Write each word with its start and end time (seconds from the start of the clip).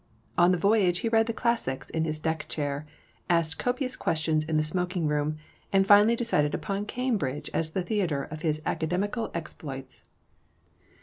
On 0.35 0.51
the 0.51 0.57
voyage 0.57 1.01
he 1.01 1.09
read 1.09 1.27
the 1.27 1.31
classics 1.31 1.87
in 1.91 2.05
his 2.05 2.17
deck 2.17 2.47
chair, 2.49 2.87
asked 3.29 3.59
copious 3.59 3.95
questions 3.95 4.43
in 4.43 4.57
the 4.57 4.63
smoking 4.63 5.05
room, 5.05 5.37
and 5.71 5.85
finally 5.85 6.15
decided 6.15 6.55
upon 6.55 6.87
Cambridge 6.87 7.51
as 7.53 7.69
the 7.73 7.83
theatre 7.83 8.23
of 8.23 8.41
his 8.41 8.63
academical 8.65 9.29
exploits. 9.35 10.05